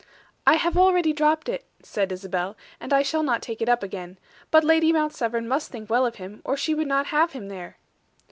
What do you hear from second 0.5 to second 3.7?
have already dropped it," said Isabel, "and I shall not take it